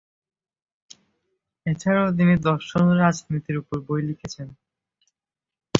এছাড়াও 1.65 2.07
তিনি 2.17 2.33
দর্শন 2.47 2.83
ও 2.85 3.03
রাজনীতির 3.03 3.57
উপর 3.61 3.77
বই 3.87 4.01
লিখেছেন। 4.09 4.47